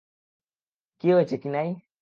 [1.03, 1.69] কী হয়েছে, কিনাই?